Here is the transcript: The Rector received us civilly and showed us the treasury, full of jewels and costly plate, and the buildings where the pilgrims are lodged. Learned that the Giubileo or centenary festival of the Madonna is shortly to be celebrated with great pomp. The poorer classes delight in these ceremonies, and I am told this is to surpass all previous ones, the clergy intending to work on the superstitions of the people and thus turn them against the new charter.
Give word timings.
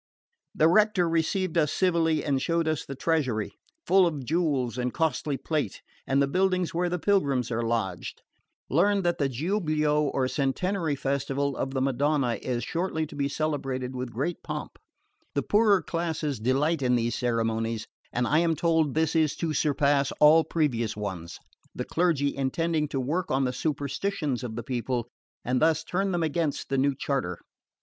The 0.55 0.67
Rector 0.67 1.07
received 1.07 1.59
us 1.59 1.71
civilly 1.71 2.25
and 2.25 2.41
showed 2.41 2.67
us 2.67 2.83
the 2.83 2.95
treasury, 2.95 3.51
full 3.85 4.07
of 4.07 4.25
jewels 4.25 4.79
and 4.79 4.91
costly 4.91 5.37
plate, 5.37 5.83
and 6.07 6.19
the 6.19 6.27
buildings 6.27 6.73
where 6.73 6.89
the 6.89 6.97
pilgrims 6.97 7.51
are 7.51 7.61
lodged. 7.61 8.23
Learned 8.67 9.03
that 9.03 9.19
the 9.19 9.29
Giubileo 9.29 10.01
or 10.11 10.27
centenary 10.27 10.95
festival 10.95 11.55
of 11.55 11.75
the 11.75 11.81
Madonna 11.83 12.39
is 12.41 12.63
shortly 12.63 13.05
to 13.05 13.15
be 13.15 13.27
celebrated 13.29 13.93
with 13.95 14.09
great 14.11 14.41
pomp. 14.41 14.79
The 15.35 15.43
poorer 15.43 15.83
classes 15.83 16.39
delight 16.39 16.81
in 16.81 16.95
these 16.95 17.13
ceremonies, 17.13 17.85
and 18.11 18.25
I 18.27 18.39
am 18.39 18.55
told 18.55 18.95
this 18.95 19.15
is 19.15 19.35
to 19.35 19.53
surpass 19.53 20.11
all 20.13 20.43
previous 20.43 20.97
ones, 20.97 21.37
the 21.75 21.85
clergy 21.85 22.35
intending 22.35 22.87
to 22.87 22.99
work 22.99 23.29
on 23.29 23.43
the 23.43 23.53
superstitions 23.53 24.43
of 24.43 24.55
the 24.55 24.63
people 24.63 25.09
and 25.45 25.61
thus 25.61 25.83
turn 25.83 26.11
them 26.11 26.23
against 26.23 26.69
the 26.69 26.79
new 26.79 26.95
charter. 26.95 27.37